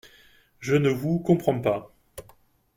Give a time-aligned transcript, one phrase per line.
[0.59, 1.93] Je ne vous comprends pas.